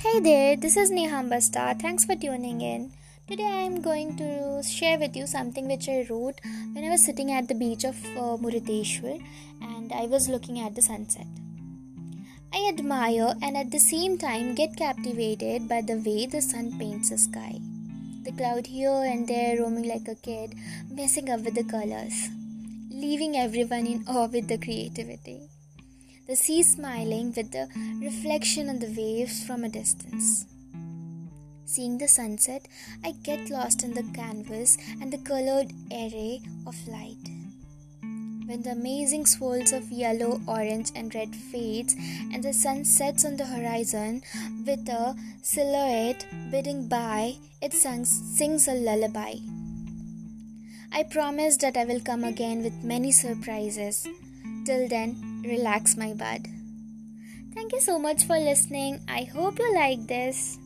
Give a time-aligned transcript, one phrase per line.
[0.00, 1.74] Hey there, this is Neha Basta.
[1.76, 2.92] Thanks for tuning in.
[3.26, 6.40] Today I am going to share with you something which I wrote
[6.72, 8.36] when I was sitting at the beach of uh,
[9.60, 11.26] and I was looking at the sunset.
[12.54, 17.10] I admire and at the same time get captivated by the way the sun paints
[17.10, 17.58] the sky.
[18.22, 20.54] The cloud here and there roaming like a kid,
[20.88, 22.28] messing up with the colors,
[22.88, 25.48] leaving everyone in awe with the creativity
[26.28, 27.66] the sea smiling with the
[28.02, 30.44] reflection on the waves from a distance.
[31.64, 32.68] Seeing the sunset,
[33.02, 37.30] I get lost in the canvas and the colored array of light.
[38.02, 41.94] When the amazing swirls of yellow, orange, and red fades,
[42.32, 44.20] and the sun sets on the horizon
[44.66, 49.36] with a silhouette bidding by, it sings, sings a lullaby.
[50.92, 54.06] I promise that I will come again with many surprises.
[54.64, 56.46] Till then, relax my bud.
[57.54, 59.00] Thank you so much for listening.
[59.08, 60.58] I hope you like this.